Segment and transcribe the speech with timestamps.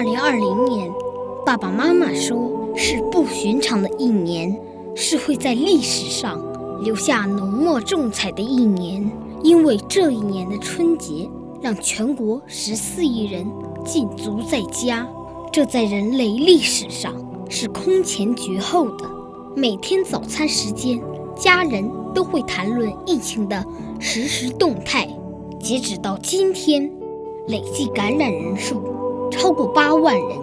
[0.00, 0.90] 二零二零年，
[1.44, 4.58] 爸爸妈妈说是不寻常的一年，
[4.96, 6.42] 是会在历史上
[6.82, 9.12] 留下浓墨重彩的一年。
[9.42, 11.28] 因为这一年的春节，
[11.60, 13.46] 让全国十四亿人
[13.84, 15.06] 禁足在家，
[15.52, 17.14] 这在人类历史上
[17.50, 19.04] 是空前绝后的。
[19.54, 20.98] 每天早餐时间，
[21.36, 23.62] 家人都会谈论疫情的
[23.98, 25.06] 实时动态。
[25.60, 26.90] 截止到今天，
[27.48, 28.82] 累计感染人数
[29.30, 30.38] 超过八万人。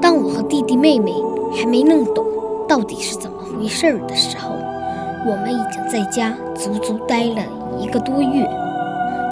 [0.00, 1.14] 当我和弟弟妹妹
[1.56, 2.24] 还没弄懂
[2.68, 4.50] 到底是怎么回事儿的时候，
[5.26, 7.42] 我们已经在家足足待了
[7.78, 8.48] 一个多月。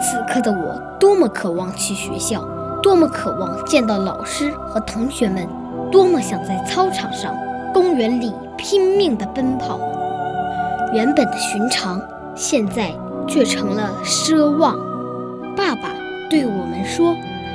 [0.00, 2.42] 此刻的我，多么渴望去学校，
[2.82, 5.46] 多么渴望见到老师和同学们，
[5.90, 7.34] 多么想在操场上、
[7.74, 9.78] 公园里拼命地奔跑。
[10.92, 12.00] 原本的寻常，
[12.34, 12.92] 现在。
[13.28, 14.76] 却成了奢望。
[15.56, 15.94] 爸爸
[16.28, 17.14] 对我们说，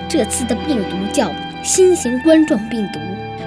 [0.10, 1.32] 这次的病毒叫
[1.64, 3.00] 新型冠状病毒，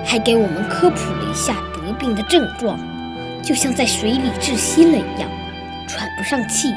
[0.05, 2.79] 还给我们科普了一下得病的症状，
[3.43, 5.31] 就像在水里窒息了一样，
[5.89, 6.75] 喘不上气。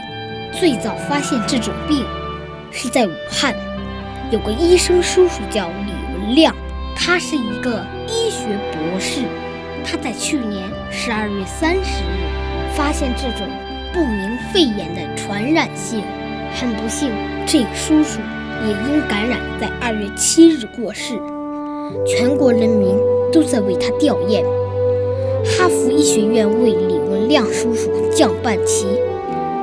[0.51, 2.05] 最早发现这种病
[2.71, 3.53] 是在武汉，
[4.31, 6.55] 有个医生叔叔叫李文亮，
[6.95, 9.21] 他是一个医学博士，
[9.83, 13.47] 他在去年十二月三十日发现这种。
[13.93, 16.01] 不明肺炎的传染性，
[16.55, 17.11] 很不幸，
[17.45, 18.19] 这个叔叔
[18.65, 21.13] 也因感染在二月七日过世。
[22.05, 22.97] 全国人民
[23.31, 24.43] 都在为他吊唁。
[25.45, 28.87] 哈佛医学院为李文亮叔叔降半旗，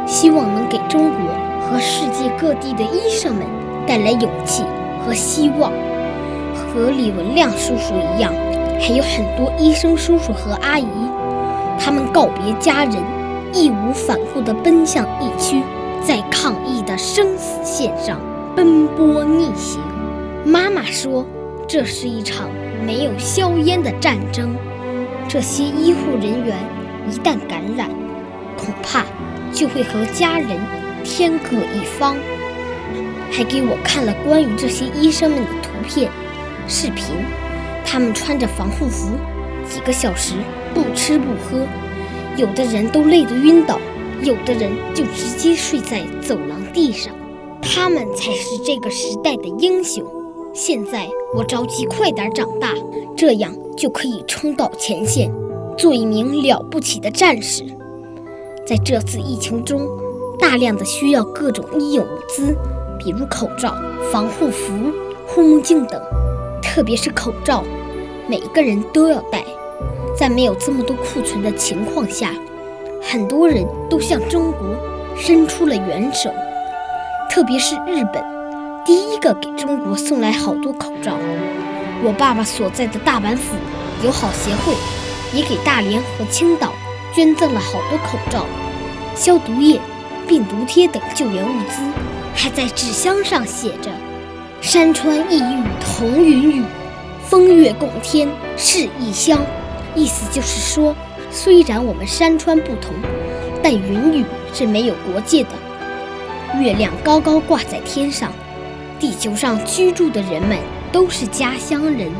[0.06, 1.20] 希望能给中国
[1.60, 3.44] 和世界各地的医生们
[3.86, 4.62] 带来勇气
[5.04, 5.72] 和希望。
[6.54, 8.32] 和李文亮叔叔一样，
[8.78, 10.86] 还有很多医生叔叔和阿姨，
[11.78, 12.94] 他们告别家人。
[13.52, 15.60] 义无反顾地奔向疫区，
[16.06, 18.20] 在抗疫的生死线上
[18.56, 19.80] 奔波逆行。
[20.44, 21.26] 妈妈说
[21.68, 22.50] ：“这是一场
[22.84, 24.54] 没有硝烟的战争。
[25.28, 26.56] 这些医护人员
[27.08, 27.88] 一旦感染，
[28.56, 29.04] 恐怕
[29.52, 30.48] 就会和家人
[31.04, 32.16] 天各一方。”
[33.32, 36.10] 还给我看了关于这些医生们的图片、
[36.66, 37.04] 视频。
[37.86, 39.16] 他们穿着防护服，
[39.68, 40.34] 几个小时
[40.74, 41.66] 不吃不喝。
[42.36, 43.80] 有的人都累得晕倒，
[44.22, 47.12] 有的人就直接睡在走廊地上，
[47.62, 50.04] 他们才是这个时代的英雄。
[50.52, 52.74] 现在我着急快点长大，
[53.16, 55.32] 这样就可以冲到前线，
[55.76, 57.64] 做一名了不起的战士。
[58.66, 59.80] 在这次疫情中，
[60.38, 62.56] 大量的需要各种医用物资，
[62.98, 63.74] 比如口罩、
[64.10, 64.72] 防护服、
[65.26, 66.00] 护目镜等，
[66.62, 67.64] 特别是口罩，
[68.26, 69.44] 每个人都要戴。
[70.16, 72.34] 在没有这么多库存的情况下，
[73.00, 74.60] 很多人都向中国
[75.16, 76.30] 伸出了援手，
[77.30, 78.20] 特别是日本，
[78.84, 81.16] 第一个给中国送来好多口罩。
[82.02, 83.54] 我爸爸所在的大阪府
[84.04, 84.74] 友好协会
[85.32, 86.72] 也给大连和青岛
[87.14, 88.44] 捐赠了好多口罩、
[89.14, 89.80] 消毒液、
[90.26, 91.80] 病毒贴等救援物资，
[92.34, 93.92] 还在纸箱上写着
[94.60, 96.64] “山川异域同云雨，
[97.28, 99.40] 风月共天是异乡”。
[99.94, 100.96] 意思就是说，
[101.30, 102.92] 虽然我们山川不同，
[103.62, 105.50] 但云雨是没有国界的。
[106.58, 108.32] 月亮高高挂在天上，
[108.98, 110.58] 地球上居住的人们
[110.90, 112.10] 都是家乡人。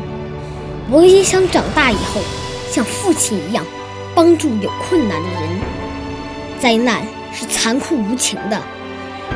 [0.89, 2.21] 我也想长大以后
[2.69, 3.65] 像父亲一样，
[4.15, 5.41] 帮助有困难的人。
[6.59, 7.01] 灾难
[7.33, 8.61] 是残酷无情的，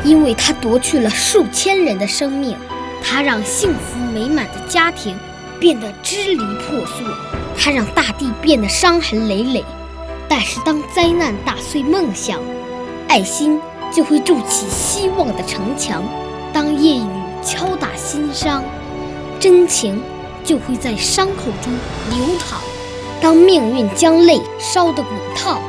[0.04, 2.58] 因为它夺去了数千人的生命，
[3.04, 5.18] 它让幸福美满的家庭
[5.60, 7.06] 变得支离破碎。
[7.58, 9.64] 它让大地变得伤痕累累，
[10.28, 12.40] 但是当灾难打碎梦想，
[13.08, 13.60] 爱心
[13.96, 16.02] 就会筑起希望的城墙；
[16.52, 17.08] 当夜雨
[17.42, 18.62] 敲打心伤，
[19.40, 20.02] 真情
[20.44, 21.72] 就会在伤口中
[22.10, 22.58] 流淌；
[23.22, 25.62] 当命运将泪烧得滚烫，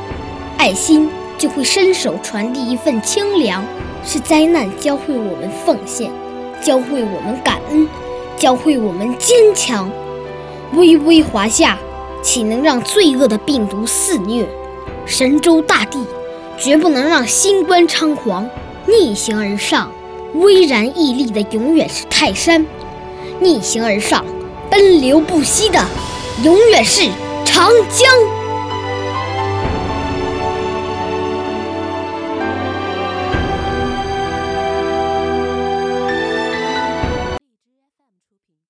[0.59, 3.65] 爱心就会伸手传递一份清凉。
[4.05, 6.11] 是灾难教会我们奉献，
[6.61, 7.89] 教会我们感恩，
[8.37, 9.89] 教会我们坚强。
[10.73, 11.79] 巍巍华夏，
[12.23, 14.49] 岂能让罪恶的病毒肆虐？
[15.07, 16.05] 神州大地，
[16.59, 18.49] 绝不能让新冠猖狂
[18.87, 19.91] 逆行而上。
[20.35, 22.67] 巍然屹立的永远是泰山，
[23.41, 24.25] 逆行而上，
[24.71, 25.83] 奔流不息的
[26.43, 27.09] 永远是
[27.45, 28.36] 长江。